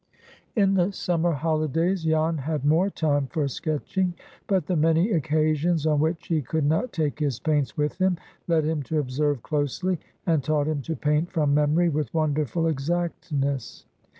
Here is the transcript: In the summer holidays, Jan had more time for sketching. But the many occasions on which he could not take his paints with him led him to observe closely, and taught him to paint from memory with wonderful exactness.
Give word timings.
In 0.55 0.73
the 0.73 0.91
summer 0.91 1.31
holidays, 1.31 2.05
Jan 2.05 2.39
had 2.39 2.65
more 2.65 2.89
time 2.89 3.27
for 3.27 3.47
sketching. 3.47 4.15
But 4.47 4.65
the 4.65 4.75
many 4.75 5.11
occasions 5.11 5.85
on 5.85 5.99
which 5.99 6.25
he 6.25 6.41
could 6.41 6.65
not 6.65 6.91
take 6.91 7.19
his 7.19 7.37
paints 7.39 7.77
with 7.77 7.99
him 7.99 8.17
led 8.47 8.63
him 8.65 8.81
to 8.89 8.97
observe 8.97 9.43
closely, 9.43 9.99
and 10.25 10.43
taught 10.43 10.67
him 10.67 10.81
to 10.81 10.95
paint 10.95 11.31
from 11.31 11.53
memory 11.53 11.89
with 11.89 12.11
wonderful 12.15 12.65
exactness. 12.65 13.85